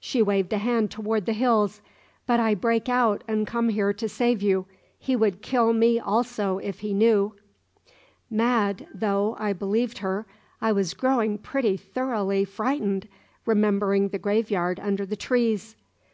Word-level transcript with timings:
She 0.00 0.22
waved 0.22 0.50
a 0.54 0.56
hand 0.56 0.90
towards 0.90 1.26
the 1.26 1.34
hills. 1.34 1.82
"But 2.26 2.40
I 2.40 2.54
break 2.54 2.88
out, 2.88 3.22
and 3.28 3.46
come 3.46 3.68
here 3.68 3.92
to 3.92 4.08
save 4.08 4.40
you. 4.40 4.64
He 4.98 5.14
would 5.14 5.42
kill 5.42 5.74
me 5.74 6.00
also, 6.00 6.56
if 6.56 6.80
he 6.80 6.94
knew." 6.94 7.34
Mad 8.30 8.86
though 8.94 9.36
I 9.38 9.52
believed 9.52 9.98
her, 9.98 10.24
I 10.62 10.72
was 10.72 10.94
growing 10.94 11.36
pretty 11.36 11.76
thoroughly 11.76 12.46
frightened, 12.46 13.08
remembering 13.44 14.08
the 14.08 14.18
graveyard 14.18 14.80
under 14.80 15.04
the 15.04 15.16
trees. 15.16 15.76